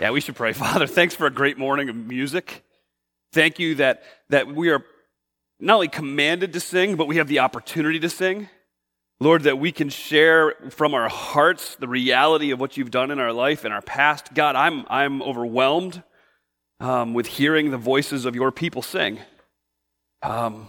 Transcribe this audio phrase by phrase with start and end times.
[0.00, 0.52] Yeah, we should pray.
[0.54, 2.64] Father, thanks for a great morning of music.
[3.32, 4.82] Thank you that, that we are
[5.60, 8.48] not only commanded to sing, but we have the opportunity to sing.
[9.20, 13.18] Lord, that we can share from our hearts the reality of what you've done in
[13.20, 14.32] our life and our past.
[14.32, 16.02] God, I'm, I'm overwhelmed
[16.80, 19.18] um, with hearing the voices of your people sing.
[20.22, 20.68] Um,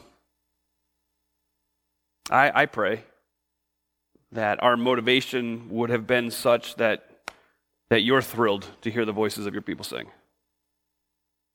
[2.29, 3.05] I, I pray
[4.33, 7.05] that our motivation would have been such that,
[7.91, 10.07] that you're thrilled to hear the voices of your people sing.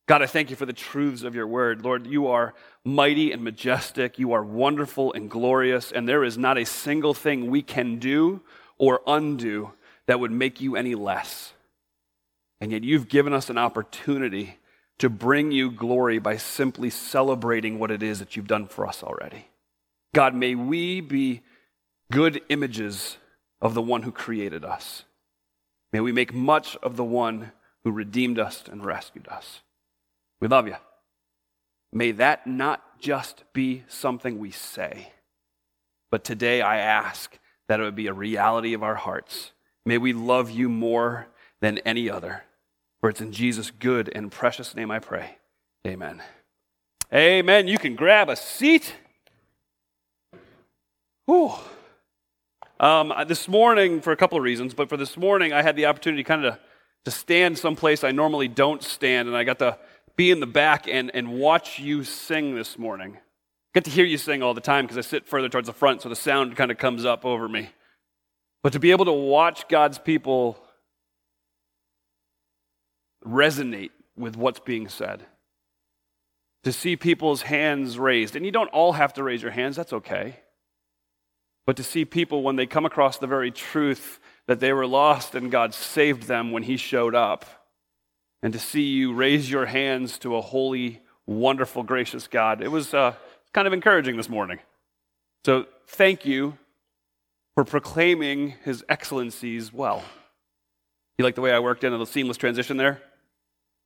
[0.07, 1.83] God, I thank you for the truths of your word.
[1.83, 2.53] Lord, you are
[2.85, 4.19] mighty and majestic.
[4.19, 8.43] You are wonderful and glorious, and there is not a single thing we can do
[8.77, 9.73] or undo
[10.09, 11.55] that would make you any less.
[12.61, 14.59] And yet you've given us an opportunity
[14.99, 19.03] to bring you glory by simply celebrating what it is that you've done for us
[19.03, 19.47] already.
[20.15, 21.41] God, may we be
[22.13, 23.17] good images
[23.63, 25.05] of the one who created us.
[25.97, 29.63] May we make much of the one who redeemed us and rescued us.
[30.43, 30.77] We love you.
[31.91, 35.15] May that not just be something we say,
[36.11, 37.39] but today I ask
[37.69, 39.53] that it would be a reality of our hearts.
[39.87, 41.29] May we love you more
[41.63, 42.43] than any other.
[43.01, 45.39] For it's in Jesus' good and precious name I pray.
[45.87, 46.23] Amen.
[47.11, 47.69] Amen.
[47.69, 48.97] You can grab a seat.
[51.25, 51.55] Whew.
[52.79, 55.87] Um, this morning, for a couple of reasons, but for this morning, I had the
[55.87, 56.59] opportunity kind of
[57.07, 59.79] to stand someplace I normally don't stand, and I got to
[60.15, 63.17] be in the back and, and watch you sing this morning.
[63.73, 66.03] Get to hear you sing all the time because I sit further towards the front,
[66.03, 67.71] so the sound kind of comes up over me.
[68.63, 70.59] But to be able to watch God's people
[73.25, 75.25] resonate with what's being said,
[76.65, 79.95] to see people's hands raised, and you don't all have to raise your hands, that's
[79.95, 80.41] okay.
[81.67, 85.35] But to see people when they come across the very truth that they were lost
[85.35, 87.45] and God saved them when He showed up
[88.43, 92.63] and to see you raise your hands to a holy, wonderful, gracious God.
[92.63, 93.15] It was uh,
[93.53, 94.61] kind of encouraging this morning.
[95.45, 96.57] So thank you
[97.57, 100.05] for proclaiming his excellencies well.
[101.19, 103.03] You like the way I worked into the seamless transition there?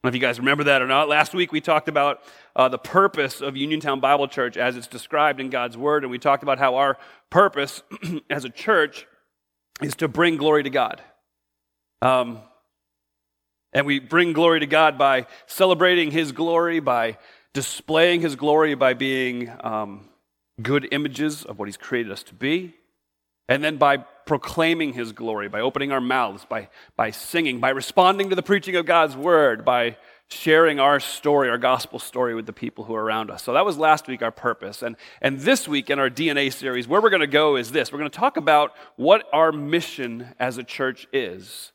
[0.03, 1.11] I don't know if you guys remember that or not.
[1.11, 2.23] Last week we talked about
[2.57, 6.19] uh, the purpose of Uniontown Bible Church as it's described in God's Word, and we
[6.19, 6.97] talked about how our
[7.29, 7.83] purpose
[8.31, 9.07] as a church
[9.83, 11.03] is to bring glory to God.
[12.01, 12.39] Um,
[13.75, 17.19] and we bring glory to God by celebrating His glory, by
[17.53, 20.09] displaying His glory, by being um,
[20.63, 22.73] good images of what He's created us to be,
[23.51, 28.31] and then by proclaiming His glory, by opening our mouths, by, by singing, by responding
[28.31, 29.97] to the preaching of God's word, by
[30.29, 33.43] sharing our story, our gospel story with the people who are around us.
[33.43, 34.83] So that was last week our purpose.
[34.83, 37.93] And, and this week in our DNA series, where we're going to go is this
[37.93, 41.73] we're going to talk about what our mission as a church is.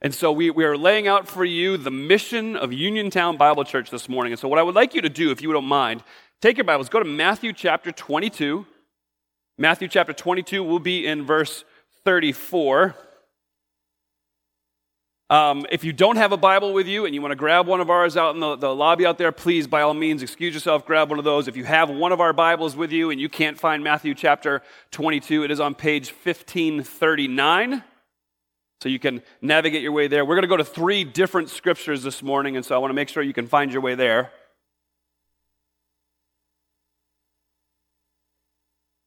[0.00, 3.90] And so we, we are laying out for you the mission of Uniontown Bible Church
[3.90, 4.32] this morning.
[4.32, 6.02] And so, what I would like you to do, if you don't mind,
[6.40, 8.66] take your Bibles, go to Matthew chapter 22.
[9.58, 11.64] Matthew chapter 22 will be in verse
[12.04, 12.94] 34.
[15.30, 17.80] Um, if you don't have a Bible with you and you want to grab one
[17.80, 20.84] of ours out in the, the lobby out there, please, by all means, excuse yourself,
[20.84, 21.48] grab one of those.
[21.48, 24.62] If you have one of our Bibles with you and you can't find Matthew chapter
[24.90, 27.82] 22, it is on page 1539.
[28.82, 30.26] So you can navigate your way there.
[30.26, 32.94] We're going to go to three different scriptures this morning, and so I want to
[32.94, 34.30] make sure you can find your way there.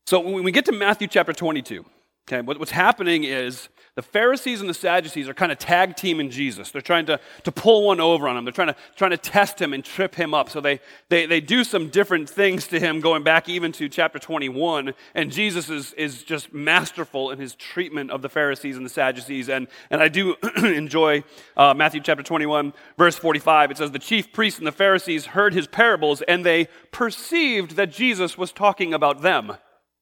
[0.10, 1.86] So when we get to Matthew chapter 22,
[2.28, 6.72] okay, what's happening is the Pharisees and the Sadducees are kind of tag teaming Jesus.
[6.72, 8.44] They're trying to, to pull one over on him.
[8.44, 10.50] They're trying to, trying to test him and trip him up.
[10.50, 14.18] So they, they, they do some different things to him, going back even to chapter
[14.18, 14.96] 21.
[15.14, 19.48] And Jesus is, is just masterful in his treatment of the Pharisees and the Sadducees.
[19.48, 21.24] And, and I do enjoy
[21.56, 23.70] uh, Matthew chapter 21, verse 45.
[23.70, 27.92] It says, The chief priests and the Pharisees heard his parables, and they perceived that
[27.92, 29.54] Jesus was talking about them.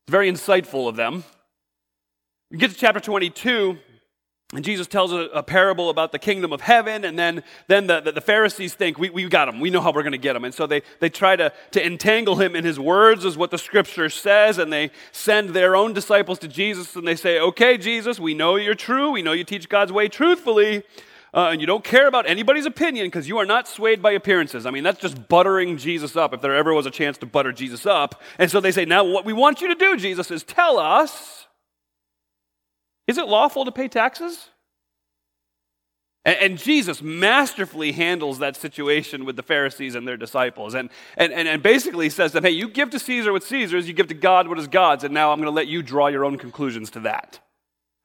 [0.07, 1.25] It's very insightful of them.
[2.50, 3.78] You get to chapter 22,
[4.53, 8.00] and Jesus tells a, a, parable about the kingdom of heaven, and then, then the,
[8.00, 9.59] the, the Pharisees think, we, we got him.
[9.59, 10.45] We know how we're going to get him.
[10.45, 13.57] And so they, they try to, to entangle him in his words, is what the
[13.57, 18.18] scripture says, and they send their own disciples to Jesus, and they say, Okay, Jesus,
[18.18, 19.12] we know you're true.
[19.12, 20.83] We know you teach God's way truthfully,
[21.33, 24.65] uh, and you don't care about anybody's opinion because you are not swayed by appearances.
[24.65, 27.51] I mean, that's just buttering Jesus up, if there ever was a chance to butter
[27.51, 28.21] Jesus up.
[28.39, 31.47] And so they say, Now, what we want you to do, Jesus, is tell us
[33.07, 34.50] is it lawful to pay taxes?
[36.25, 40.74] And, Jesus masterfully handles that situation with the Pharisees and their disciples.
[40.74, 43.88] And, and, and, and basically says to them, hey, you give to Caesar what Caesar's,
[43.88, 46.07] you give to God what is God's, and now I'm going to let you draw
[46.07, 47.39] your own conclusions to that.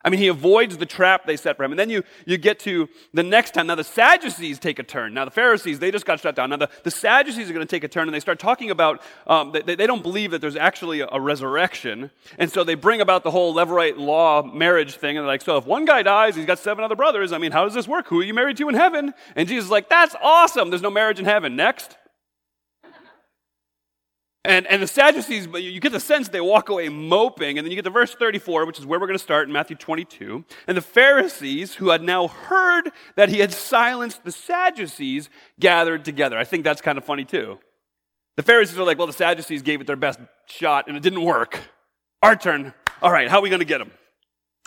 [0.05, 1.73] I mean, he avoids the trap they set for him.
[1.73, 3.69] And then you, you get to the next time.
[3.69, 5.15] Now, the Sadducees take a turn.
[5.15, 6.51] Now, the Pharisees, they just got shut down.
[6.51, 9.01] Now, the, the Sadducees are going to take a turn and they start talking about,
[9.27, 12.11] um, they, they don't believe that there's actually a, a, resurrection.
[12.39, 15.17] And so they bring about the whole Levirate law marriage thing.
[15.17, 17.33] And they're like, so if one guy dies, he's got seven other brothers.
[17.33, 18.09] I mean, how does this work?
[18.09, 19.15] Who are you married to in heaven?
[19.37, 20.71] And Jesus is like, that's awesome.
[20.71, 21.55] There's no marriage in heaven.
[21.55, 21.97] Next.
[24.45, 27.59] And, and the Sadducees, you get the sense they walk away moping.
[27.59, 29.53] And then you get to verse 34, which is where we're going to start in
[29.53, 30.45] Matthew 22.
[30.67, 35.31] And the Pharisees, who had now heard that he had silenced the Sadducees,
[35.61, 36.37] gathered together.
[36.37, 37.61] I think that's kind of funny too.
[38.37, 41.23] The Pharisees are like, well, the Sadducees gave it their best shot and it didn't
[41.23, 41.61] work.
[42.23, 42.75] Our turn.
[43.01, 43.93] All right, how are we going to get them?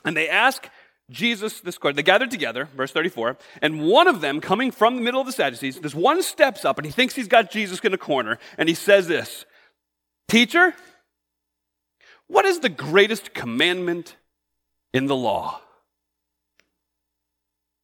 [0.06, 0.70] And they ask
[1.10, 1.96] Jesus this question.
[1.96, 5.34] They gathered together, verse 34, and one of them, coming from the middle of the
[5.34, 8.70] Sadducees, this one steps up and he thinks he's got Jesus in a corner, and
[8.70, 9.46] he says this
[10.28, 10.74] Teacher,
[12.28, 14.16] what is the greatest commandment
[14.94, 15.62] in the law?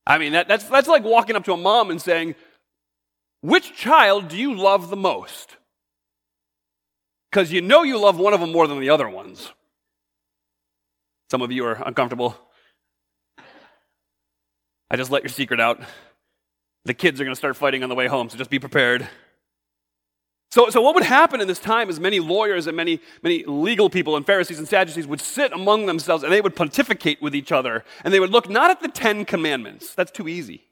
[0.05, 2.35] I mean, that, that's, that's like walking up to a mom and saying,
[3.41, 5.55] Which child do you love the most?
[7.31, 9.51] Because you know you love one of them more than the other ones.
[11.29, 12.35] Some of you are uncomfortable.
[14.89, 15.79] I just let your secret out.
[16.83, 19.07] The kids are going to start fighting on the way home, so just be prepared.
[20.51, 23.89] So, so what would happen in this time is many lawyers and many, many legal
[23.89, 27.53] people and Pharisees and Sadducees would sit among themselves and they would pontificate with each
[27.53, 27.85] other.
[28.03, 30.65] And they would look not at the Ten Commandments, that's too easy.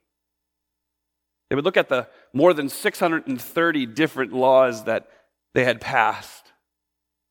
[1.50, 5.08] They would look at the more than 630 different laws that
[5.54, 6.49] they had passed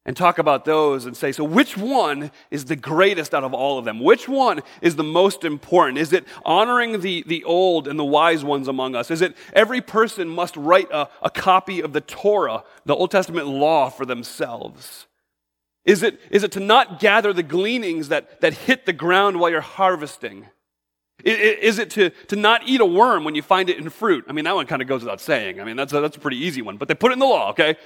[0.09, 3.79] and talk about those and say, so which one is the greatest out of all
[3.79, 4.01] of them?
[4.01, 5.99] Which one is the most important?
[5.99, 9.11] Is it honoring the, the old and the wise ones among us?
[9.11, 13.49] Is it every person must write a, a copy of the Torah, the Old Testament
[13.49, 15.07] law, for themselves?
[15.85, 19.51] Is it, is it to not gather the gleanings that, that hit the ground while
[19.51, 20.47] you're harvesting?
[21.23, 24.25] Is it to, to not eat a worm when you find it in fruit?
[24.27, 25.61] I mean, that one kind of goes without saying.
[25.61, 27.27] I mean, that's a, that's a pretty easy one, but they put it in the
[27.27, 27.77] law, okay?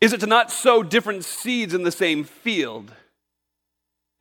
[0.00, 2.92] Is it to not sow different seeds in the same field?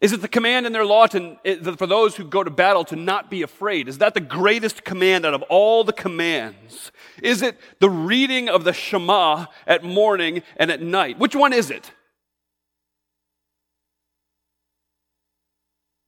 [0.04, 2.84] Is it the command in their law to, eh, for those who go to battle
[2.86, 3.88] to not be afraid?
[3.88, 6.92] Is that the greatest command out of all the commands?
[7.22, 11.20] Is it the reading of the Shema at morning and at night?
[11.20, 11.92] Which one is it?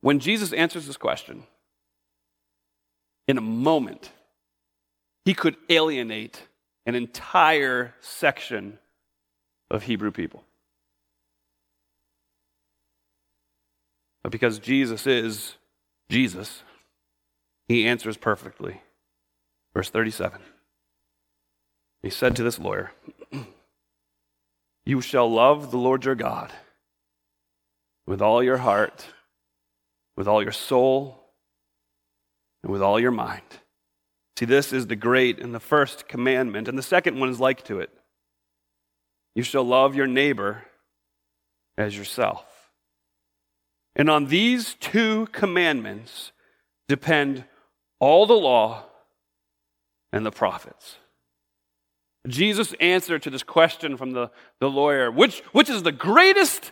[0.01, 1.45] When Jesus answers this question,
[3.29, 4.11] in a moment,
[5.23, 6.44] he could alienate
[6.85, 8.77] an entire section
[9.69, 10.44] of Hebrew people.
[14.23, 15.56] But because Jesus is
[16.09, 16.63] Jesus,
[17.67, 18.81] he answers perfectly.
[19.73, 20.41] Verse 37.
[22.01, 22.91] He said to this lawyer,
[24.85, 26.51] You shall love the Lord your God
[28.06, 29.07] with all your heart,
[30.15, 31.19] with all your soul,
[32.63, 33.41] and with all your mind.
[34.38, 37.63] See, this is the great and the first commandment, and the second one is like
[37.65, 37.89] to it.
[39.35, 40.63] You shall love your neighbor
[41.77, 42.45] as yourself.
[43.95, 46.31] And on these two commandments
[46.87, 47.45] depend
[47.99, 48.85] all the law
[50.11, 50.95] and the prophets.
[52.27, 56.71] Jesus' answer to this question from the, the lawyer, which, which is the greatest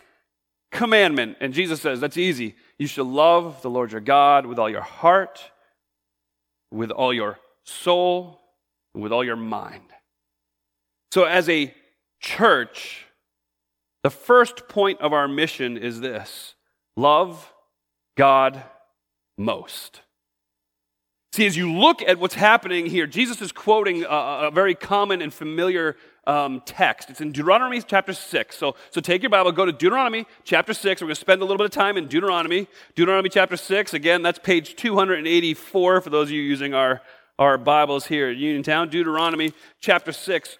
[0.72, 1.36] commandment?
[1.40, 2.56] And Jesus says, that's easy.
[2.78, 5.50] You shall love the Lord your God with all your heart,
[6.70, 8.40] with all your soul,
[8.94, 9.84] and with all your mind.
[11.12, 11.72] So, as a
[12.24, 13.04] church,
[14.02, 16.54] the first point of our mission is this
[16.96, 17.52] love
[18.16, 18.62] God
[19.36, 20.00] most.
[21.34, 25.20] See, as you look at what's happening here, Jesus is quoting a, a very common
[25.20, 27.10] and familiar um, text.
[27.10, 28.56] It's in Deuteronomy chapter 6.
[28.56, 31.00] So, so take your Bible, go to Deuteronomy chapter 6.
[31.02, 32.68] We're going to spend a little bit of time in Deuteronomy.
[32.94, 37.02] Deuteronomy chapter 6, again, that's page 284 for those of you using our,
[37.38, 38.88] our Bibles here at Uniontown.
[38.88, 40.58] Deuteronomy chapter 6.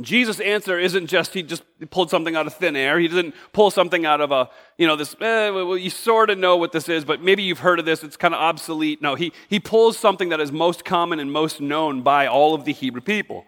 [0.00, 2.98] Jesus' answer isn't just he just pulled something out of thin air.
[2.98, 6.38] He doesn't pull something out of a, you know, this, eh, well, you sort of
[6.38, 8.04] know what this is, but maybe you've heard of this.
[8.04, 9.00] It's kind of obsolete.
[9.00, 12.64] No, he, he pulls something that is most common and most known by all of
[12.64, 13.44] the Hebrew people.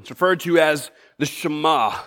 [0.00, 1.98] It's referred to as the Shema.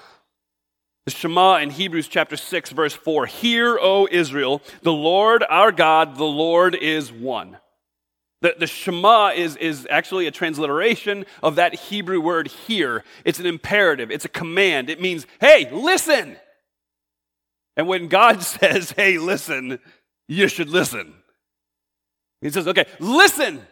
[1.05, 6.15] The Shema in Hebrews chapter 6, verse 4 Hear, O Israel, the Lord our God,
[6.17, 7.57] the Lord is one.
[8.41, 13.03] The, the Shema is, is actually a transliteration of that Hebrew word here.
[13.25, 14.89] It's an imperative, it's a command.
[14.89, 16.37] It means, hey, listen.
[17.75, 19.79] And when God says, hey, listen,
[20.27, 21.13] you should listen.
[22.41, 23.65] He says, okay, listen.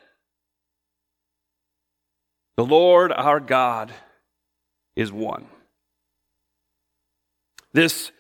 [2.58, 3.94] The Lord our God
[4.96, 5.46] is one.
[7.74, 8.12] This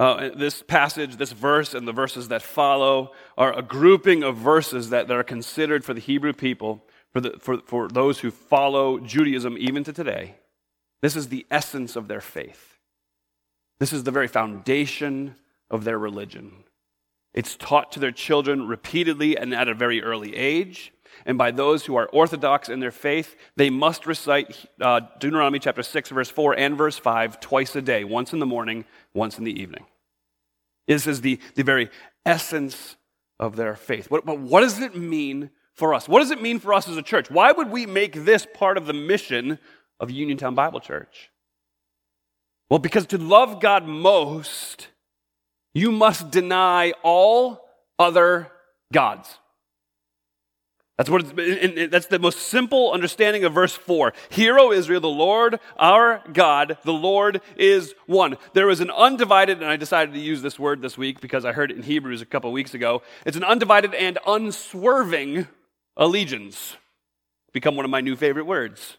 [0.00, 4.88] Uh, this passage, this verse, and the verses that follow are a grouping of verses
[4.88, 8.98] that, that are considered for the Hebrew people, for, the, for, for those who follow
[8.98, 10.36] Judaism even to today.
[11.02, 12.78] This is the essence of their faith.
[13.78, 15.34] This is the very foundation
[15.70, 16.64] of their religion.
[17.34, 20.94] It's taught to their children repeatedly and at a very early age.
[21.26, 25.82] And by those who are orthodox in their faith, they must recite uh, Deuteronomy chapter
[25.82, 28.84] 6, verse 4 and verse 5 twice a day, once in the morning,
[29.14, 29.84] once in the evening.
[30.86, 31.90] This is the, the very
[32.24, 32.96] essence
[33.38, 34.08] of their faith.
[34.10, 36.08] But, but what does it mean for us?
[36.08, 37.30] What does it mean for us as a church?
[37.30, 39.58] Why would we make this part of the mission
[39.98, 41.30] of Uniontown Bible Church?
[42.68, 44.88] Well, because to love God most,
[45.74, 48.50] you must deny all other
[48.92, 49.39] gods.
[51.00, 51.34] That's what
[51.90, 54.12] that's the most simple understanding of verse 4.
[54.28, 58.36] Hear, O Israel, the Lord our God, the Lord is one.
[58.52, 61.52] There is an undivided, and I decided to use this word this week because I
[61.52, 63.00] heard it in Hebrews a couple weeks ago.
[63.24, 65.48] It's an undivided and unswerving
[65.96, 66.76] allegiance.
[67.54, 68.98] Become one of my new favorite words.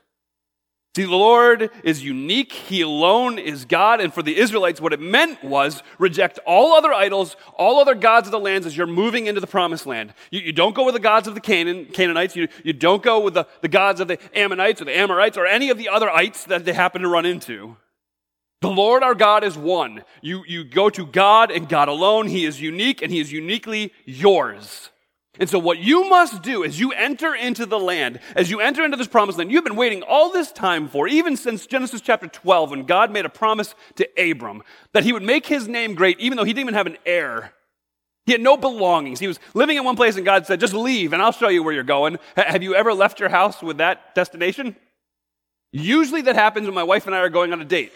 [0.93, 2.51] See, the Lord is unique.
[2.51, 4.01] He alone is God.
[4.01, 8.27] And for the Israelites, what it meant was reject all other idols, all other gods
[8.27, 10.13] of the lands as you're moving into the promised land.
[10.31, 12.35] You, you don't go with the gods of the Canaan, Canaanites.
[12.35, 15.45] You, you don't go with the, the gods of the Ammonites or the Amorites or
[15.45, 17.77] any of the other ites that they happen to run into.
[18.59, 20.03] The Lord our God is one.
[20.21, 22.27] You, you go to God and God alone.
[22.27, 24.90] He is unique and He is uniquely yours.
[25.39, 28.83] And so, what you must do as you enter into the land, as you enter
[28.83, 32.27] into this promised land, you've been waiting all this time for, even since Genesis chapter
[32.27, 34.61] 12, when God made a promise to Abram
[34.93, 37.53] that he would make his name great, even though he didn't even have an heir.
[38.25, 39.19] He had no belongings.
[39.19, 41.63] He was living in one place, and God said, Just leave, and I'll show you
[41.63, 42.15] where you're going.
[42.37, 44.75] H- have you ever left your house with that destination?
[45.71, 47.93] Usually, that happens when my wife and I are going on a date.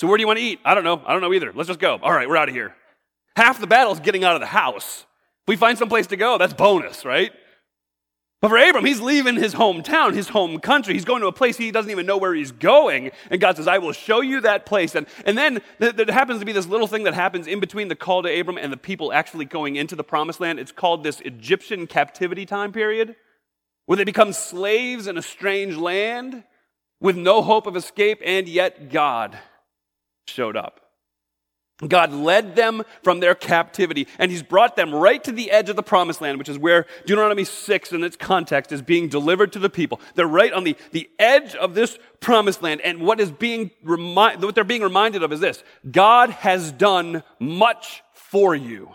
[0.00, 0.58] So, where do you want to eat?
[0.64, 1.00] I don't know.
[1.06, 1.52] I don't know either.
[1.54, 1.98] Let's just go.
[2.02, 2.74] All right, we're out of here.
[3.36, 5.06] Half the battle is getting out of the house.
[5.46, 7.32] We find some place to go, that's bonus, right?
[8.44, 10.92] But for Abram, he's leaving his hometown, his home country.
[10.92, 13.10] He's going to a place he doesn't even know where he's going.
[13.30, 14.94] And God says, I will show you that place.
[14.94, 17.96] And, and then there happens to be this little thing that happens in between the
[17.96, 20.58] call to Abram and the people actually going into the promised land.
[20.58, 23.16] It's called this Egyptian captivity time period,
[23.86, 26.44] where they become slaves in a strange land
[27.00, 29.38] with no hope of escape, and yet God
[30.26, 30.83] showed up.
[31.86, 35.76] God led them from their captivity, and He's brought them right to the edge of
[35.76, 39.58] the promised land, which is where Deuteronomy 6 in its context is being delivered to
[39.58, 40.00] the people.
[40.14, 44.36] They're right on the, the edge of this promised land, and what is being remi-
[44.36, 48.94] what they're being reminded of is this God has done much for you.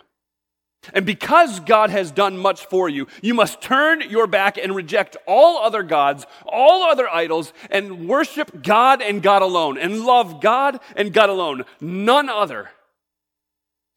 [0.93, 5.17] And because God has done much for you, you must turn your back and reject
[5.27, 10.79] all other gods, all other idols, and worship God and God alone, and love God
[10.95, 12.69] and God alone, none other.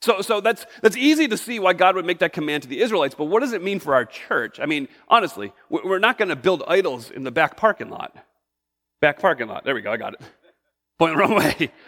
[0.03, 2.81] So, so that's, that's easy to see why God would make that command to the
[2.81, 4.59] Israelites, but what does it mean for our church?
[4.59, 8.17] I mean, honestly, we're not going to build idols in the back parking lot.
[9.01, 9.65] Back parking lot.
[9.65, 10.21] There we go, I got it.
[10.99, 11.71] Point the wrong way.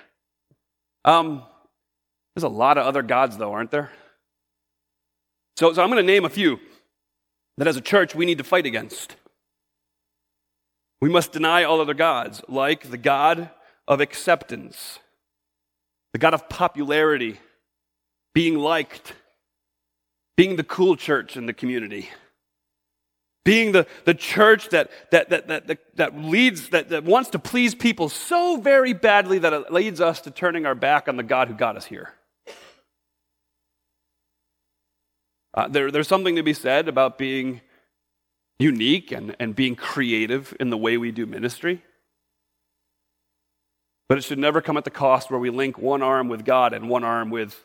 [1.07, 1.43] Um,
[2.35, 3.91] there's a lot of other gods, though, aren't there?
[5.57, 6.59] So, so I'm going to name a few
[7.59, 9.17] that as a church we need to fight against.
[11.01, 13.51] We must deny all other gods, like the God
[13.87, 14.99] of acceptance,
[16.13, 17.39] the God of popularity,
[18.33, 19.15] being liked,
[20.37, 22.11] being the cool church in the community,
[23.45, 27.75] being the, the church that, that, that, that, that, leads, that, that wants to please
[27.75, 31.49] people so very badly that it leads us to turning our back on the God
[31.49, 32.15] who got us here.
[35.55, 37.61] Uh, there, there's something to be said about being
[38.59, 41.83] unique and, and being creative in the way we do ministry.
[44.09, 46.73] But it should never come at the cost where we link one arm with God
[46.73, 47.65] and one arm with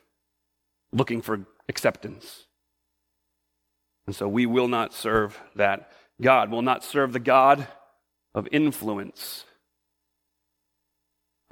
[0.91, 2.46] looking for acceptance.
[4.08, 5.91] And so we will not serve that
[6.22, 6.50] God.
[6.50, 7.67] We'll not serve the God
[8.34, 9.46] of influence.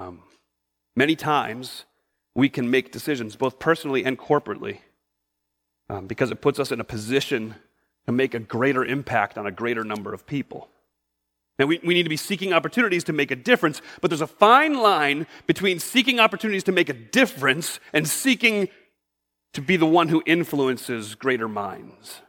[0.00, 0.22] Um,
[0.96, 1.84] many times
[2.34, 4.78] we can make decisions, both personally and corporately,
[5.88, 7.54] um, because it puts us in a position
[8.06, 10.68] to make a greater impact on a greater number of people.
[11.58, 14.26] And we, we need to be seeking opportunities to make a difference, but there's a
[14.26, 18.68] fine line between seeking opportunities to make a difference and seeking
[19.54, 22.20] to be the one who influences greater minds.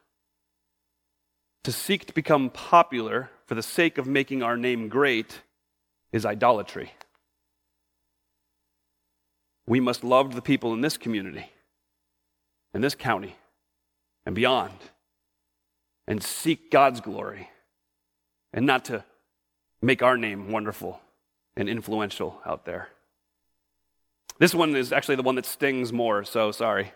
[1.65, 5.41] To seek to become popular for the sake of making our name great
[6.11, 6.93] is idolatry.
[9.67, 11.51] We must love the people in this community,
[12.73, 13.35] in this county,
[14.29, 14.77] and beyond,
[16.07, 17.49] and seek God's glory,
[18.53, 19.03] and not to
[19.81, 21.01] make our name wonderful
[21.57, 22.89] and influential out there.
[24.37, 26.93] This one is actually the one that stings more, so sorry.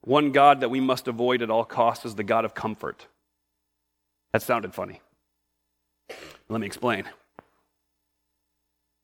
[0.00, 3.06] One God that we must avoid at all costs is the God of comfort.
[4.32, 5.02] That sounded funny.
[6.48, 7.04] Let me explain.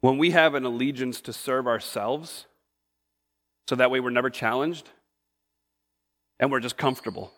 [0.01, 2.47] When we have an allegiance to serve ourselves,
[3.69, 4.89] so that way we're never challenged
[6.43, 7.33] and we're just comfortable,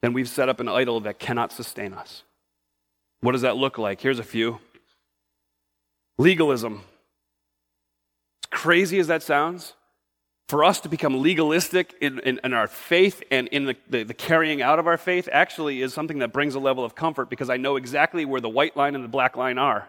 [0.00, 2.22] then we've set up an idol that cannot sustain us.
[3.20, 4.00] What does that look like?
[4.00, 4.60] Here's a few
[6.16, 6.82] legalism.
[8.44, 9.72] As crazy as that sounds,
[10.48, 14.14] for us to become legalistic in, in, in our faith and in the, the, the,
[14.14, 17.50] carrying out of our faith actually is something that brings a level of comfort because
[17.50, 19.88] I know exactly where the white line and the black line are.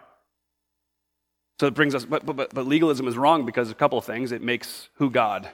[1.60, 4.32] So it brings us, but, but, but legalism is wrong because a couple of things.
[4.32, 5.48] It makes who God?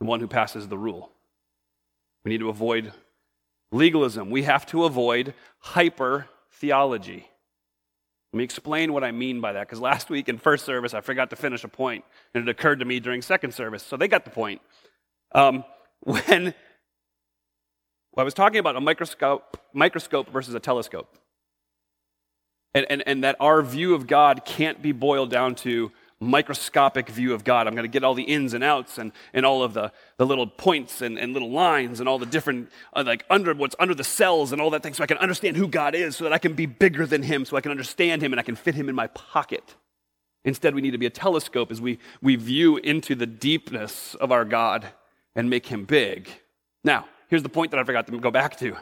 [0.00, 1.10] The one who passes the rule.
[2.24, 2.92] We need to avoid
[3.70, 4.30] legalism.
[4.30, 7.28] We have to avoid hyper theology.
[8.32, 11.00] Let me explain what I mean by that, because last week in first service, I
[11.00, 14.08] forgot to finish a point, and it occurred to me during second service, so they
[14.08, 14.60] got the point.
[15.32, 15.64] Um,
[16.00, 16.54] when
[18.16, 21.16] I was talking about a microscope, microscope versus a telescope,
[22.74, 25.92] and, and, and that our view of God can't be boiled down to
[26.24, 27.66] microscopic view of God.
[27.66, 30.26] I'm going to get all the ins and outs and, and all of the, the
[30.26, 33.94] little points and, and little lines and all the different, uh, like under what's under
[33.94, 36.32] the cells and all that thing so I can understand who God is so that
[36.32, 38.74] I can be bigger than Him, so I can understand Him and I can fit
[38.74, 39.76] Him in my pocket.
[40.44, 44.30] Instead, we need to be a telescope as we, we view into the deepness of
[44.30, 44.88] our God
[45.34, 46.28] and make Him big.
[46.82, 48.76] Now, here's the point that I forgot to go back to.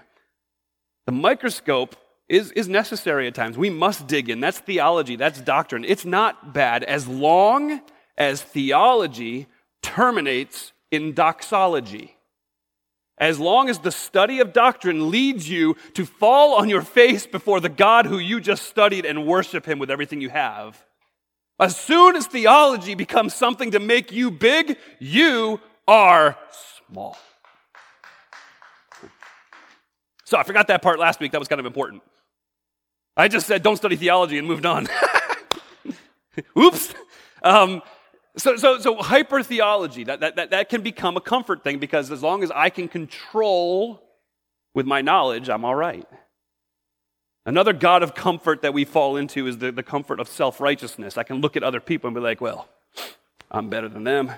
[1.07, 1.97] The microscope
[2.29, 3.59] is, is necessary at times.
[3.59, 4.41] We must dig in.
[4.41, 5.85] That's theology, that's doctrine.
[5.85, 7.81] It's not bad as long
[8.17, 9.47] as theology
[9.83, 12.17] terminates in doxology.
[13.19, 17.61] As long as the study of doctrine leads you to fall on your face before
[17.61, 20.83] the God who you just studied and worship him with everything you have.
[21.61, 26.37] As soon as theology becomes something to make you big, you are
[26.89, 27.17] small.
[30.25, 31.33] So I forgot that part last week.
[31.33, 32.03] That was kind of important.
[33.17, 34.89] I just said, don't study theology and moved on.
[36.59, 36.95] Oops.
[37.43, 37.83] Um,
[38.37, 42.11] so, so, so hyper theology, that, that, that, that can become a comfort thing because
[42.11, 44.03] as long as I can control
[44.75, 46.07] with my knowledge, I'm all right.
[47.45, 51.19] Another God of comfort that we fall into is the, the comfort of self righteousness.
[51.19, 52.69] I can look at other people and be like, well,
[53.51, 54.33] I'm better than them.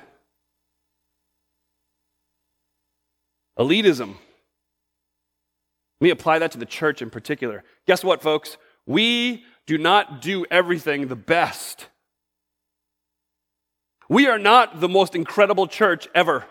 [3.59, 4.09] Elitism.
[6.01, 7.63] Let me apply that to the church in particular.
[7.87, 8.57] Guess what, folks?
[8.87, 11.89] We do not do everything the best.
[14.09, 16.45] We are not the most incredible church ever.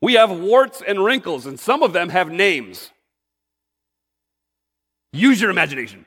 [0.00, 2.90] We have warts and wrinkles, and some of them have names.
[5.12, 6.04] Use your imagination.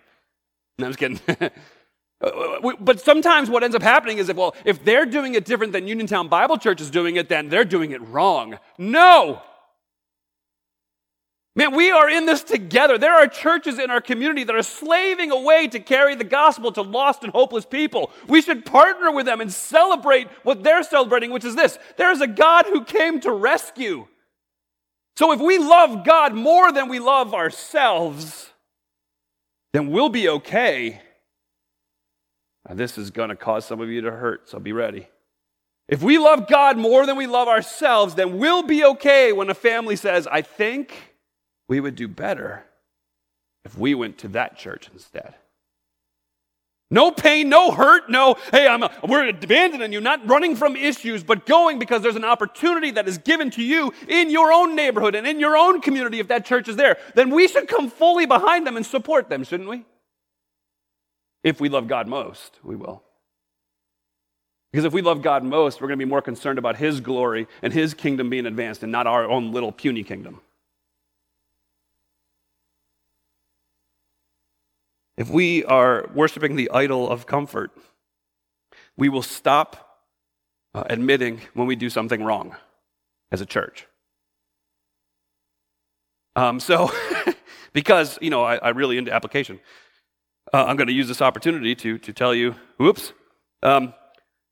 [0.77, 1.51] No, I'm just kidding.
[2.79, 5.87] but sometimes what ends up happening is that, well, if they're doing it different than
[5.87, 8.59] Uniontown Bible Church is doing it, then they're doing it wrong.
[8.77, 9.41] No!
[11.57, 12.97] Man, we are in this together.
[12.97, 16.81] There are churches in our community that are slaving away to carry the gospel to
[16.81, 18.11] lost and hopeless people.
[18.27, 22.19] We should partner with them and celebrate what they're celebrating, which is this there is
[22.19, 24.05] a God who came to rescue.
[25.15, 28.51] So if we love God more than we love ourselves,
[29.71, 31.01] then we'll be okay.
[32.67, 35.07] Now, this is going to cause some of you to hurt, so be ready.
[35.87, 39.53] If we love God more than we love ourselves, then we'll be okay when a
[39.53, 41.14] family says, I think
[41.67, 42.63] we would do better
[43.63, 45.35] if we went to that church instead.
[46.91, 51.23] No pain, no hurt, no, hey, I'm a, we're abandoning you, not running from issues,
[51.23, 55.15] but going because there's an opportunity that is given to you in your own neighborhood
[55.15, 56.97] and in your own community if that church is there.
[57.15, 59.83] Then we should come fully behind them and support them, shouldn't we?
[61.43, 63.01] If we love God most, we will.
[64.71, 67.47] Because if we love God most, we're going to be more concerned about His glory
[67.63, 70.41] and His kingdom being advanced and not our own little puny kingdom.
[75.17, 77.71] If we are worshiping the idol of comfort,
[78.97, 80.01] we will stop
[80.73, 82.55] uh, admitting when we do something wrong
[83.31, 83.87] as a church.
[86.35, 86.91] Um, so,
[87.73, 89.59] because, you know, I, I really into application,
[90.53, 93.13] uh, I'm going to use this opportunity to, to tell you, whoops.
[93.63, 93.93] Um,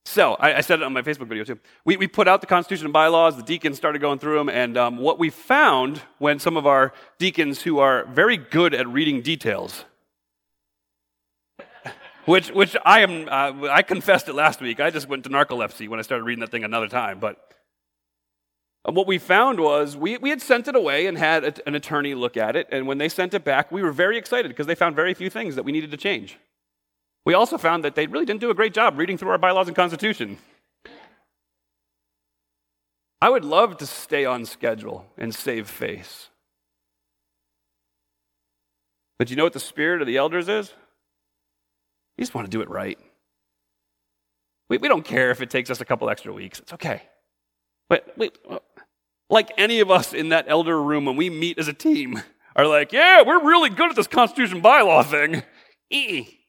[0.06, 1.60] so, I, I, said it on my Facebook video too.
[1.86, 4.78] We, we put out the Constitution and bylaws, the deacons started going through them, and
[4.78, 9.22] um, what we found when some of our deacons who are very good at reading
[9.22, 9.86] details,
[12.26, 14.80] which, which I am, uh, I confessed it last week.
[14.80, 17.20] I just went to narcolepsy when I started reading that thing another time.
[17.20, 17.38] But
[18.86, 22.16] what we found was we, we had sent it away and had a, an attorney
[22.16, 22.68] look at it.
[22.72, 25.30] And when they sent it back, we were very excited because they found very few
[25.30, 26.38] things that we needed to change.
[27.26, 29.68] We also found that they really didn't do a great job reading through our bylaws
[29.68, 30.38] and constitution.
[33.22, 36.28] I would love to stay on schedule and save face.
[39.18, 40.74] But you know what the spirit of the elders is?
[42.18, 42.98] We just want to do it right.
[44.70, 46.60] We, we don't care if it takes us a couple extra weeks.
[46.60, 47.04] It's okay.
[47.90, 48.32] But we,
[49.30, 52.22] like any of us in that elder room when we meet as a team,
[52.56, 55.44] are like, yeah, we're really good at this Constitution bylaw thing.
[55.90, 56.40] E.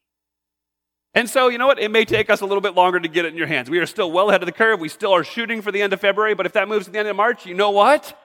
[1.14, 1.78] And so, you know what?
[1.78, 3.70] It may take us a little bit longer to get it in your hands.
[3.70, 4.80] We are still well ahead of the curve.
[4.80, 6.98] We still are shooting for the end of February, but if that moves to the
[6.98, 8.18] end of March, you know what?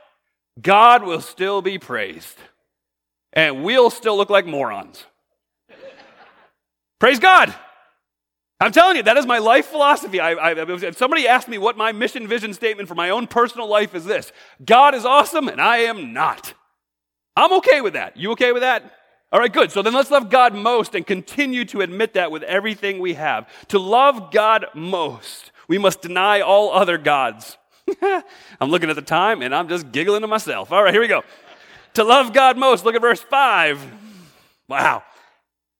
[0.59, 2.37] God will still be praised.
[3.31, 5.05] And we'll still look like morons.
[6.99, 7.53] Praise God.
[8.61, 10.19] I'm telling you, that is my life philosophy.
[10.19, 13.67] I, I, if somebody asked me what my mission vision statement for my own personal
[13.67, 14.33] life is this
[14.63, 16.53] God is awesome and I am not.
[17.37, 18.17] I'm okay with that.
[18.17, 18.91] You okay with that?
[19.31, 19.71] All right, good.
[19.71, 23.47] So then let's love God most and continue to admit that with everything we have.
[23.69, 27.57] To love God most, we must deny all other gods.
[28.01, 30.71] I'm looking at the time and I'm just giggling to myself.
[30.73, 31.23] All right, here we go.
[31.93, 33.85] to love God most, look at verse 5.
[34.67, 35.03] Wow.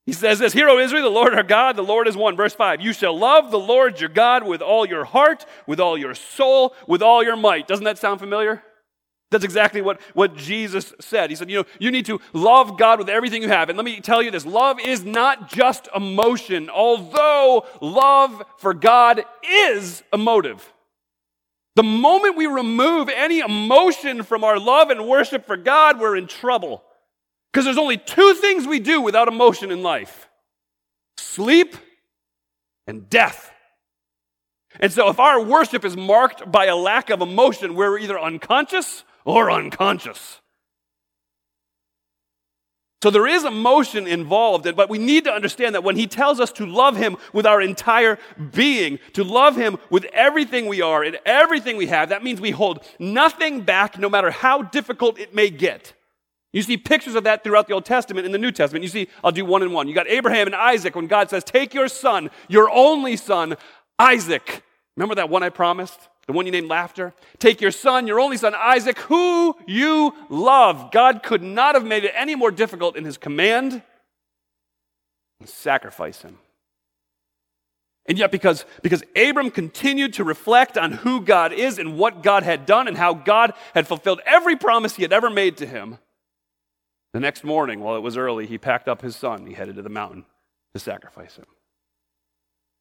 [0.06, 2.36] He says this, Hear, O Israel, the Lord our God, the Lord is one.
[2.36, 5.96] Verse 5 You shall love the Lord your God with all your heart, with all
[5.96, 7.68] your soul, with all your might.
[7.68, 8.62] Doesn't that sound familiar?
[9.30, 11.30] That's exactly what, what Jesus said.
[11.30, 13.68] He said, You know, you need to love God with everything you have.
[13.68, 19.24] And let me tell you this love is not just emotion, although love for God
[19.48, 20.72] is emotive.
[21.76, 26.26] The moment we remove any emotion from our love and worship for God, we're in
[26.26, 26.82] trouble.
[27.52, 30.28] Because there's only two things we do without emotion in life
[31.16, 31.76] sleep
[32.86, 33.50] and death.
[34.78, 39.04] And so, if our worship is marked by a lack of emotion, we're either unconscious
[39.24, 40.40] or unconscious.
[43.02, 46.52] So there is emotion involved, but we need to understand that when he tells us
[46.52, 48.18] to love him with our entire
[48.52, 52.50] being, to love him with everything we are and everything we have, that means we
[52.50, 55.94] hold nothing back no matter how difficult it may get.
[56.52, 58.82] You see pictures of that throughout the Old Testament and the New Testament.
[58.82, 59.86] You see, I'll do one and one.
[59.86, 63.56] You got Abraham and Isaac when God says, Take your son, your only son,
[63.98, 64.64] Isaac.
[64.96, 66.08] Remember that one I promised?
[66.26, 67.14] The one you named Laughter?
[67.38, 70.90] Take your son, your only son, Isaac, who you love.
[70.90, 73.82] God could not have made it any more difficult in his command
[75.44, 76.38] sacrifice him.
[78.06, 82.42] And yet, because, because Abram continued to reflect on who God is and what God
[82.42, 85.98] had done and how God had fulfilled every promise he had ever made to him,
[87.12, 89.46] the next morning, while it was early, he packed up his son.
[89.46, 90.24] He headed to the mountain
[90.74, 91.46] to sacrifice him.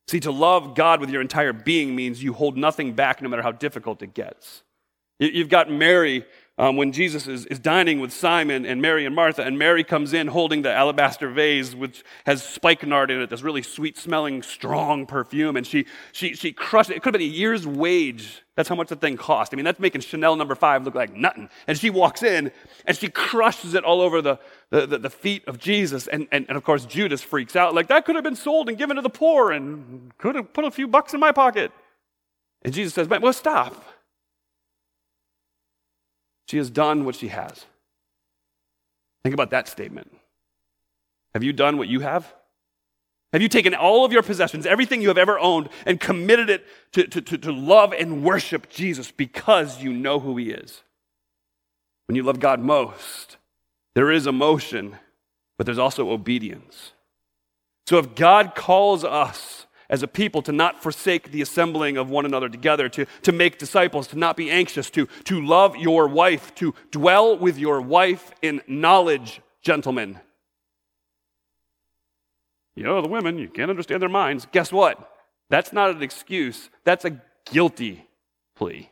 [0.08, 3.44] See, to love God with your entire being means you hold nothing back no matter
[3.44, 4.64] how difficult it gets.
[5.20, 6.26] You've got Mary
[6.58, 10.14] um, when Jesus is, is dining with Simon and Mary and Martha, and Mary comes
[10.14, 15.06] in holding the alabaster vase, which has spikenard in it, this really sweet smelling, strong
[15.06, 16.98] perfume, and she, she, she crushed it.
[16.98, 18.44] It could have been a year's wage.
[18.60, 19.54] That's how much the thing cost.
[19.54, 21.50] I mean, that's making Chanel number five look like nothing.
[21.66, 22.52] And she walks in
[22.86, 24.38] and she crushes it all over the,
[24.70, 26.08] the, the, the feet of Jesus.
[26.08, 28.78] And, and, and of course, Judas freaks out, like, that could have been sold and
[28.78, 31.72] given to the poor and could have put a few bucks in my pocket.
[32.62, 33.82] And Jesus says, well, stop.
[36.48, 37.66] She has done what she has.
[39.24, 40.14] Think about that statement.
[41.34, 42.34] Have you done what you have?
[43.32, 46.66] Have you taken all of your possessions, everything you have ever owned, and committed it
[46.94, 50.82] to, to, to, to, love and worship Jesus because you know who he is?
[52.08, 53.38] When you love God most,
[53.94, 54.96] there is emotion,
[55.58, 56.94] but there's also obedience.
[57.86, 62.26] So if God calls us as a people to not forsake the assembling of one
[62.26, 66.54] another together, to, to make disciples, to not be anxious, to, to love your wife,
[66.56, 70.20] to dwell with your wife in knowledge, gentlemen.
[72.76, 74.48] You know, the women, you can't understand their minds.
[74.52, 75.12] Guess what?
[75.50, 78.08] That's not an excuse, that's a guilty
[78.56, 78.90] plea.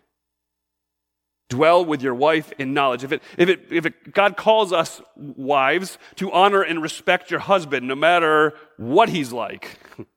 [1.49, 3.05] Dwell with your wife in knowledge.
[3.05, 7.39] If, it, if, it, if it, God calls us wives to honor and respect your
[7.39, 9.79] husband, no matter what he's like,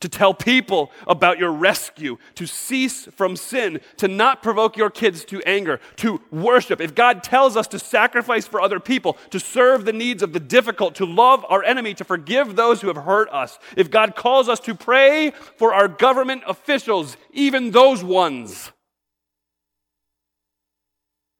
[0.00, 5.24] to tell people about your rescue, to cease from sin, to not provoke your kids
[5.24, 6.80] to anger, to worship.
[6.80, 10.40] If God tells us to sacrifice for other people, to serve the needs of the
[10.40, 14.48] difficult, to love our enemy, to forgive those who have hurt us, if God calls
[14.48, 18.70] us to pray for our government officials, even those ones,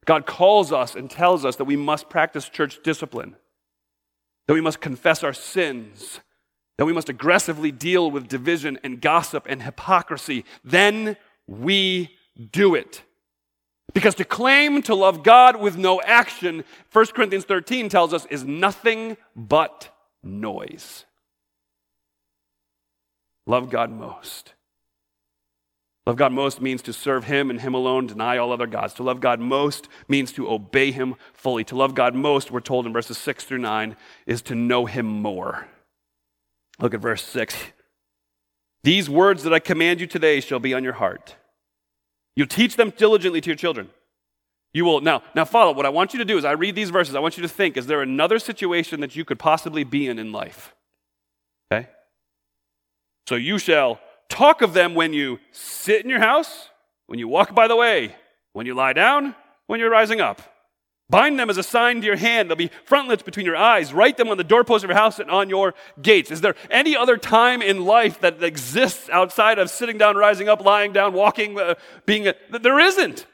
[0.05, 3.35] God calls us and tells us that we must practice church discipline,
[4.47, 6.19] that we must confess our sins
[6.79, 12.15] that we must aggressively deal with division and gossip and hypocrisy, then we
[12.51, 13.03] do it.
[13.93, 16.63] Because to claim to love God with no action,
[16.93, 19.89] 1 Corinthians 13 tells us, is nothing but
[20.23, 21.03] noise.
[23.45, 24.53] Love God most.
[26.07, 28.93] Love God most means to serve Him and Him alone, deny all other gods.
[28.93, 31.65] To love God most means to obey Him fully.
[31.65, 35.05] To love God most, we're told in verses 6 through 9, is to know Him
[35.05, 35.67] more.
[36.79, 37.55] Look at verse 6.
[38.83, 41.35] These words that I command you today shall be on your heart.
[42.35, 43.89] You teach them diligently to your children.
[44.73, 45.73] You will now now follow.
[45.73, 47.15] What I want you to do is I read these verses.
[47.15, 50.19] I want you to think: Is there another situation that you could possibly be in
[50.19, 50.75] in life?
[51.71, 51.89] Okay.
[53.27, 56.69] So you shall talk of them when you sit in your house,
[57.07, 58.15] when you walk by the way,
[58.53, 59.35] when you lie down,
[59.67, 60.41] when you're rising up.
[61.09, 62.49] Bind them as a sign to your hand.
[62.49, 63.91] They'll be frontlets between your eyes.
[63.93, 66.29] Write them on the doorpost of your house and on your gates.
[66.29, 70.63] Is there any other time in life that exists outside of sitting down, rising up,
[70.63, 71.73] lying down, walking, uh,
[72.05, 73.25] being a, there isn't.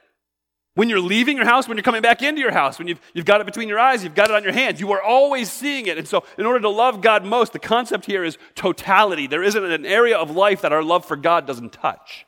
[0.75, 3.25] When you're leaving your house, when you're coming back into your house, when you've, you've
[3.25, 5.85] got it between your eyes, you've got it on your hands, you are always seeing
[5.85, 5.97] it.
[5.97, 9.25] And so, in order to love God most, the concept here is totality.
[9.25, 12.25] There isn't an area of life that our love for God doesn't touch.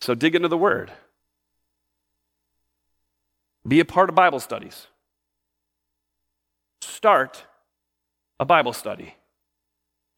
[0.00, 0.90] So, dig into the Word.
[3.66, 4.86] Be a part of Bible studies.
[6.80, 7.44] Start
[8.40, 9.14] a Bible study.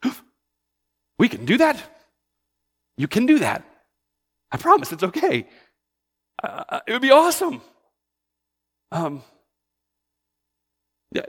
[1.19, 1.83] we can do that.
[2.97, 3.65] You can do that.
[4.51, 5.47] I promise it's okay.
[6.43, 7.61] Uh, uh, it would be awesome.
[8.93, 9.23] Um,
[11.13, 11.25] yeah,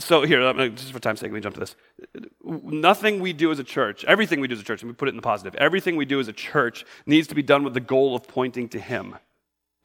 [0.00, 1.76] so here, just for time's sake, let me jump to this.
[2.44, 5.08] Nothing we do as a church, everything we do as a church, and we put
[5.08, 7.74] it in the positive, everything we do as a church needs to be done with
[7.74, 9.16] the goal of pointing to Him.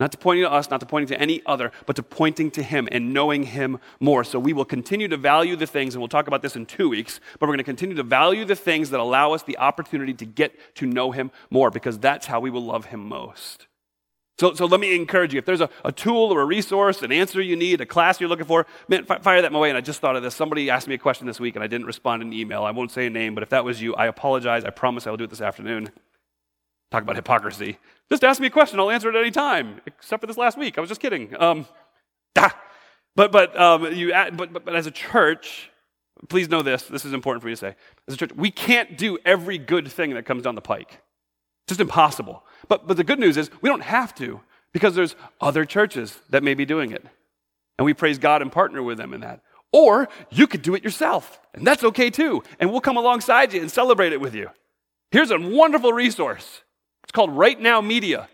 [0.02, 2.64] Not to pointing to us, not to pointing to any other, but to pointing to
[2.64, 4.24] Him and knowing Him more.
[4.24, 6.90] So we will continue to value the things, and we'll talk about this in two
[6.90, 10.16] weeks, but we're going to continue to value the things that allow us the opportunity
[10.16, 13.68] to get to know Him more because that's how we will love Him most.
[14.40, 15.38] So, so let me encourage you.
[15.38, 18.28] If there's a, a tool or a resource, an answer you need, a class you're
[18.28, 19.70] looking for, man, fire that my way.
[19.70, 20.34] And I just thought of this.
[20.34, 22.64] Somebody asked me a question this week and I didn't respond in an email.
[22.64, 24.66] I won't say a name, but if that was you, I apologize.
[24.66, 25.92] I promise I will do it this afternoon.
[26.90, 27.78] Talk about hypocrisy.
[28.12, 28.80] Just ask me a question.
[28.80, 30.78] I'll answer it any time, except for this last week.
[30.78, 31.36] I was just kidding.
[31.42, 31.66] Um.
[33.16, 35.70] But, but, um, you, but, but, but as a church,
[36.30, 36.84] please know this.
[36.84, 37.76] This is important for me to say.
[38.08, 41.02] As a church, we can't do every good thing that comes down the pike.
[41.64, 42.44] It's just impossible.
[42.68, 44.40] But, but the good news is we don't have to
[44.72, 47.06] because there's other churches that may be doing it.
[47.78, 49.42] And we praise God and partner with them in that.
[49.74, 52.44] Or you could do it yourself, and that's okay too.
[52.60, 54.50] And we'll come alongside you and celebrate it with you.
[55.12, 56.62] Here's a wonderful resource.
[57.12, 58.30] It's called Right Now Media.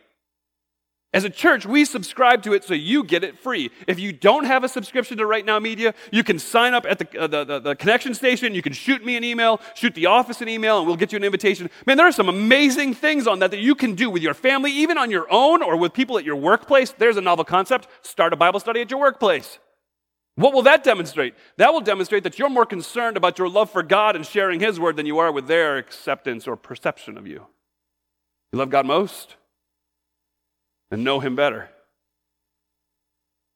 [1.11, 3.71] As a church, we subscribe to it so you get it free.
[3.87, 6.99] If you don't have a subscription to Right Now Media, you can sign up at
[6.99, 8.53] the, uh, the, the, the, connection station.
[8.53, 11.15] You can shoot me an email, shoot the office an email, and we'll get you
[11.15, 11.71] an invitation.
[11.87, 14.71] Man, there are some amazing things on that that you can do with your family,
[14.73, 16.91] even on your own or with people at your workplace.
[16.91, 17.87] There's a novel concept.
[18.03, 19.57] Start a Bible study at your workplace.
[20.35, 21.33] What will that demonstrate?
[21.57, 24.79] That will demonstrate that you're more concerned about your love for God and sharing His
[24.79, 27.47] word than you are with their acceptance or perception of you.
[28.51, 29.35] You love God most?
[30.91, 31.69] and know Him better.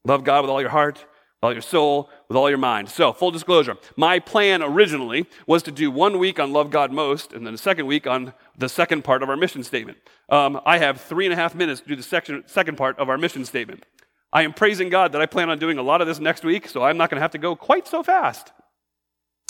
[0.04, 2.88] Love God with all your heart, with all your soul, with all your mind.
[2.88, 7.32] So, full disclosure, my plan originally was to do one week on Love God Most,
[7.32, 9.98] and then a second week on the second part of our mission statement.
[10.28, 13.08] Um, I have three and a half minutes to do the section, second part of
[13.08, 13.84] our mission statement.
[14.32, 16.66] I am praising God that I plan on doing a lot of this next week,
[16.66, 18.50] so I'm not going to have to go quite so fast.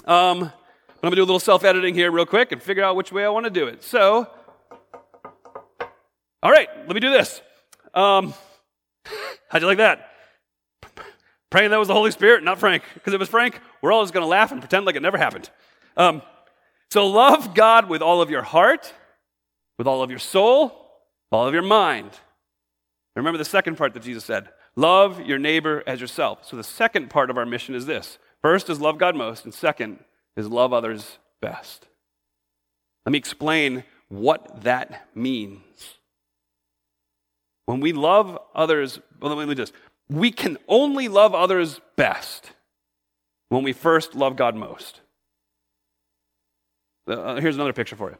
[0.04, 2.82] Um, but I'm going to do a little self editing here, real quick, and figure
[2.82, 3.82] out which way I want to do it.
[3.82, 4.28] So,
[6.42, 7.40] all right, let me do this.
[7.94, 8.34] Um,
[9.48, 10.08] how'd you like that?
[11.50, 12.82] Praying that was the Holy Spirit, not Frank.
[12.94, 15.02] Because if it was Frank, we're all just going to laugh and pretend like it
[15.02, 15.50] never happened.
[15.96, 16.22] Um,
[16.90, 18.92] so love God with all of your heart,
[19.78, 20.90] with all of your soul,
[21.30, 22.10] all of your mind.
[23.14, 26.46] Remember the second part that Jesus said love your neighbor as yourself.
[26.46, 29.52] So the second part of our mission is this first is love God most, and
[29.52, 29.98] second
[30.36, 31.86] is love others best.
[33.04, 35.60] Let me explain what that means.
[37.66, 39.72] When we love others, well, let me just,
[40.08, 42.52] we can only love others best
[43.48, 45.00] when we first love God most.
[47.06, 48.18] Uh, here's another picture for you.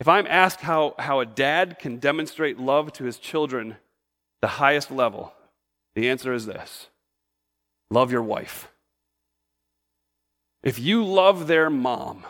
[0.00, 3.76] If I'm asked how, how a dad can demonstrate love to his children
[4.40, 5.32] the highest level,
[5.94, 6.88] the answer is this
[7.90, 8.68] love your wife.
[10.62, 12.24] If you love their mom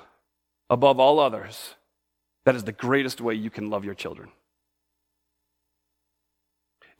[0.68, 1.74] above all others,
[2.44, 4.30] that is the greatest way you can love your children.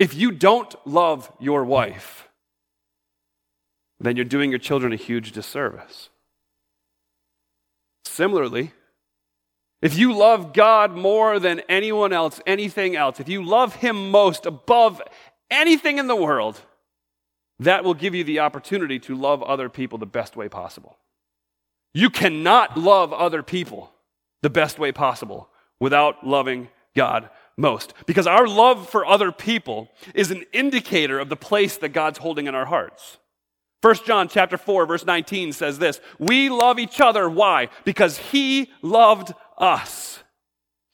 [0.02, 2.28] If you don't love your wife,
[4.00, 6.08] then you're doing your children a huge disservice.
[8.04, 8.72] Similarly,
[9.80, 14.44] if you love God more than anyone else, anything else, if you love Him most
[14.44, 15.00] above
[15.52, 16.60] anything in the world,
[17.60, 20.96] that will give you the opportunity to love other people the best way possible.
[21.94, 23.92] You cannot love other people
[24.42, 27.94] the best way possible without loving God most.
[28.06, 32.46] Because our love for other people is an indicator of the place that God's holding
[32.46, 33.18] in our hearts.
[33.82, 37.68] 1 John chapter 4 verse 19 says this, "We love each other why?
[37.84, 40.22] Because he loved us."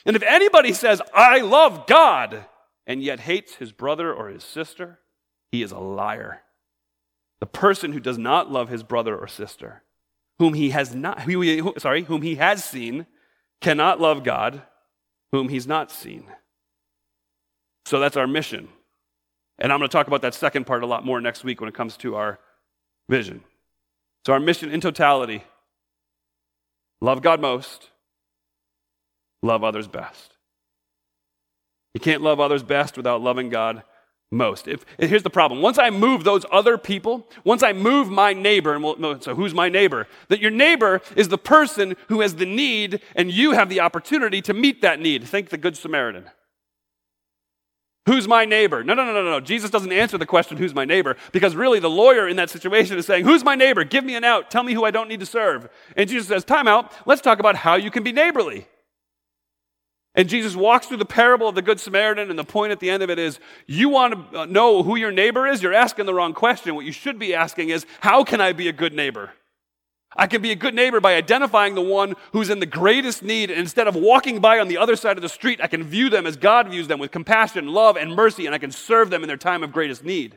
[0.06, 2.46] And if anybody says, "I love God,"
[2.86, 5.00] and yet hates his brother or his sister,
[5.52, 6.44] he is a liar.
[7.40, 9.84] The person who does not love his brother or sister,
[10.38, 11.20] whom he has not
[11.76, 13.06] sorry, whom he has seen,
[13.60, 14.62] cannot love God,
[15.30, 16.32] whom he's not seen.
[17.88, 18.68] So that's our mission.
[19.58, 21.68] And I'm going to talk about that second part a lot more next week when
[21.68, 22.38] it comes to our
[23.08, 23.42] vision.
[24.26, 25.42] So, our mission in totality
[27.00, 27.88] love God most,
[29.42, 30.36] love others best.
[31.94, 33.82] You can't love others best without loving God
[34.30, 34.68] most.
[34.68, 35.62] If, here's the problem.
[35.62, 39.54] Once I move those other people, once I move my neighbor, and we'll, so who's
[39.54, 40.06] my neighbor?
[40.28, 44.42] That your neighbor is the person who has the need, and you have the opportunity
[44.42, 45.24] to meet that need.
[45.24, 46.26] Think the Good Samaritan.
[48.08, 48.82] Who's my neighbor?
[48.82, 49.38] No, no, no, no, no.
[49.38, 51.14] Jesus doesn't answer the question, who's my neighbor?
[51.30, 53.84] Because really, the lawyer in that situation is saying, Who's my neighbor?
[53.84, 54.50] Give me an out.
[54.50, 55.68] Tell me who I don't need to serve.
[55.94, 56.90] And Jesus says, Time out.
[57.04, 58.66] Let's talk about how you can be neighborly.
[60.14, 62.88] And Jesus walks through the parable of the Good Samaritan, and the point at the
[62.88, 65.62] end of it is you want to know who your neighbor is?
[65.62, 66.74] You're asking the wrong question.
[66.74, 69.32] What you should be asking is, How can I be a good neighbor?
[70.18, 73.50] I can be a good neighbor by identifying the one who's in the greatest need.
[73.50, 76.10] And instead of walking by on the other side of the street, I can view
[76.10, 79.22] them as God views them with compassion, love, and mercy, and I can serve them
[79.22, 80.36] in their time of greatest need.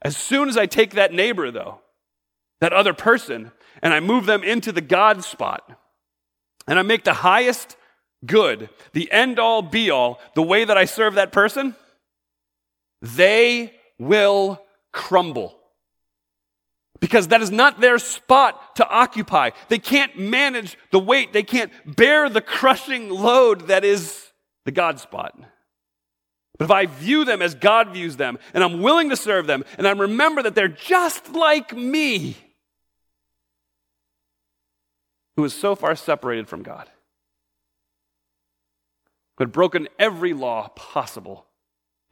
[0.00, 1.80] As soon as I take that neighbor, though,
[2.62, 3.52] that other person,
[3.82, 5.78] and I move them into the God spot,
[6.66, 7.76] and I make the highest
[8.24, 11.76] good, the end all be all, the way that I serve that person,
[13.02, 15.59] they will crumble
[17.00, 19.50] because that is not their spot to occupy.
[19.68, 24.30] They can't manage the weight, they can't bear the crushing load that is
[24.64, 25.38] the God spot.
[26.58, 29.64] But if I view them as God views them, and I'm willing to serve them,
[29.78, 32.36] and I remember that they're just like me,
[35.36, 36.86] who is so far separated from God,
[39.38, 41.46] who had broken every law possible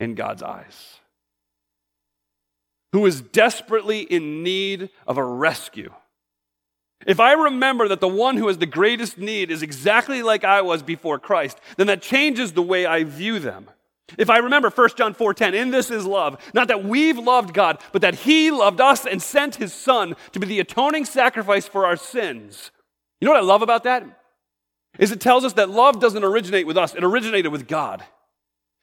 [0.01, 0.98] in God's eyes
[2.93, 5.93] who is desperately in need of a rescue.
[7.07, 10.63] If I remember that the one who has the greatest need is exactly like I
[10.63, 13.71] was before Christ, then that changes the way I view them.
[14.17, 17.79] If I remember 1 John 4:10, in this is love, not that we've loved God,
[17.93, 21.85] but that he loved us and sent his son to be the atoning sacrifice for
[21.85, 22.71] our sins.
[23.21, 24.05] You know what I love about that?
[24.99, 28.03] Is it tells us that love doesn't originate with us, it originated with God.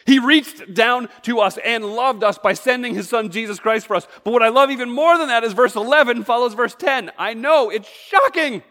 [0.06, 3.96] He reached down to us and loved us by sending his son Jesus Christ for
[3.96, 4.08] us.
[4.24, 7.12] But what I love even more than that is verse 11 follows verse 10.
[7.18, 8.62] I know, it's shocking.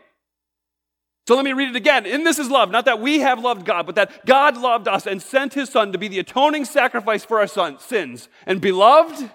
[1.27, 2.07] So let me read it again.
[2.07, 5.07] In this is love, not that we have loved God, but that God loved us
[5.07, 8.29] and sent his son to be the atoning sacrifice for our son, sins.
[8.47, 9.31] And beloved,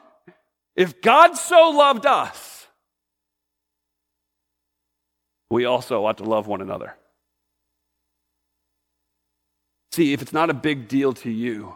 [0.76, 2.68] if God so loved us,
[5.50, 6.96] we also ought to love one another.
[9.92, 11.76] See, if it's not a big deal to you,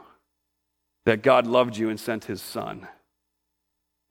[1.06, 2.88] that God loved you and sent his son.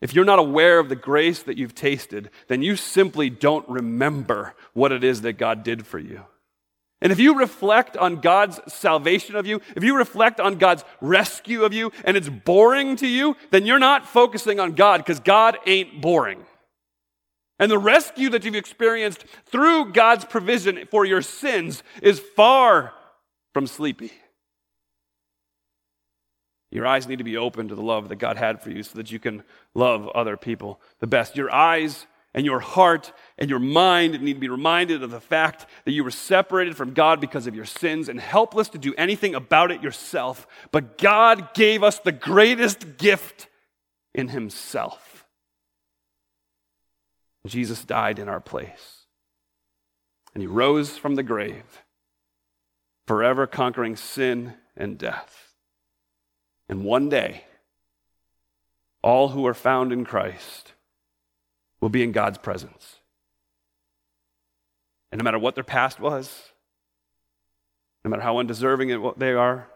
[0.00, 4.54] If you're not aware of the grace that you've tasted, then you simply don't remember
[4.72, 6.22] what it is that God did for you.
[7.00, 11.64] And if you reflect on God's salvation of you, if you reflect on God's rescue
[11.64, 15.58] of you, and it's boring to you, then you're not focusing on God because God
[15.66, 16.44] ain't boring.
[17.58, 22.92] And the rescue that you've experienced through God's provision for your sins is far
[23.52, 24.12] from sleepy.
[26.72, 28.96] Your eyes need to be open to the love that God had for you so
[28.96, 29.42] that you can
[29.74, 31.36] love other people the best.
[31.36, 35.66] Your eyes and your heart and your mind need to be reminded of the fact
[35.84, 39.34] that you were separated from God because of your sins and helpless to do anything
[39.34, 40.46] about it yourself.
[40.70, 43.48] But God gave us the greatest gift
[44.14, 45.26] in Himself.
[47.46, 49.04] Jesus died in our place.
[50.32, 51.82] And He rose from the grave,
[53.06, 55.51] forever conquering sin and death.
[56.72, 57.44] And one day,
[59.02, 60.72] all who are found in Christ
[61.82, 62.96] will be in God's presence.
[65.10, 66.34] And no matter what their past was,
[68.02, 69.68] no matter how undeserving what they are,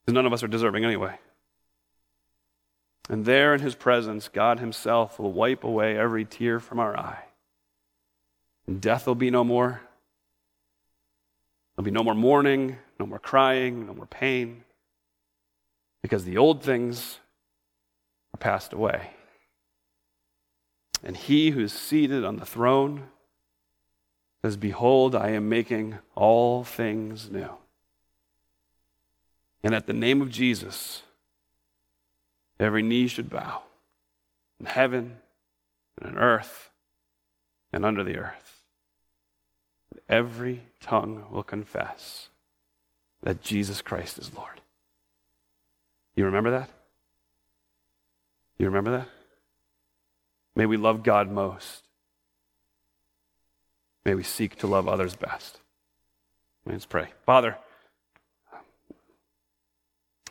[0.00, 1.18] because none of us are deserving anyway.
[3.10, 7.24] And there in his presence, God himself will wipe away every tear from our eye.
[8.66, 9.82] And death will be no more.
[11.76, 14.64] There'll be no more mourning, no more crying, no more pain
[16.02, 17.18] because the old things
[18.34, 19.10] are passed away.
[21.02, 23.08] And he who is seated on the throne
[24.42, 27.50] says, Behold, I am making all things new.
[29.62, 31.02] And at the name of Jesus,
[32.58, 33.62] every knee should bow
[34.58, 35.18] in heaven
[36.00, 36.70] and on earth
[37.72, 38.62] and under the earth.
[40.08, 42.28] Every tongue will confess
[43.22, 44.60] that Jesus Christ is Lord.
[46.16, 46.70] You remember that?
[48.58, 49.08] You remember that?
[50.54, 51.84] May we love God most.
[54.04, 55.58] May we seek to love others best.
[56.66, 57.08] Let's pray.
[57.24, 57.56] Father,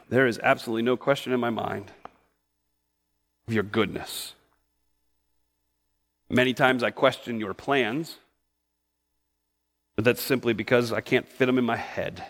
[0.09, 1.91] there is absolutely no question in my mind
[3.47, 4.33] of your goodness.
[6.29, 8.17] Many times I question your plans,
[9.95, 12.23] but that's simply because I can't fit them in my head.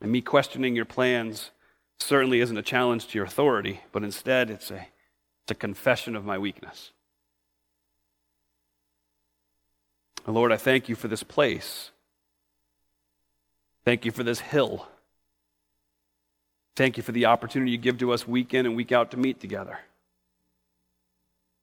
[0.00, 1.50] And me questioning your plans
[1.98, 4.86] certainly isn't a challenge to your authority, but instead it's a,
[5.44, 6.92] it's a confession of my weakness.
[10.26, 11.90] Lord, I thank you for this place.
[13.84, 14.88] Thank you for this hill.
[16.74, 19.16] Thank you for the opportunity you give to us week in and week out to
[19.16, 19.78] meet together.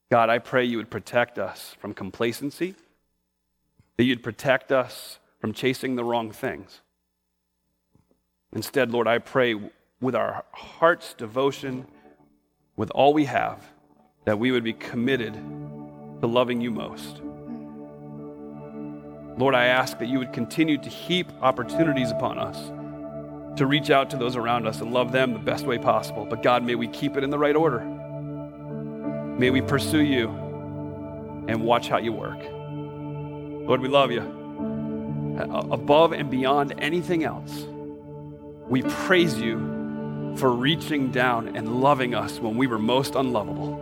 [0.09, 2.75] God, I pray you would protect us from complacency,
[3.97, 6.81] that you'd protect us from chasing the wrong things.
[8.53, 9.59] Instead, Lord, I pray
[10.03, 11.87] with our heart's devotion,
[12.75, 13.63] with all we have,
[14.25, 17.21] that we would be committed to loving you most.
[19.37, 22.71] Lord, I ask that you would continue to heap opportunities upon us
[23.57, 26.25] to reach out to those around us and love them the best way possible.
[26.25, 27.79] But God, may we keep it in the right order.
[29.39, 30.27] May we pursue you
[31.47, 32.39] and watch how you work.
[33.67, 34.21] Lord, we love you.
[35.71, 37.65] Above and beyond anything else,
[38.69, 39.72] we praise you
[40.35, 43.77] for reaching down and loving us when we were most unlovable.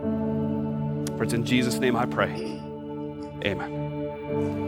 [1.16, 2.60] For it's in Jesus' name I pray.
[3.44, 4.61] Amen.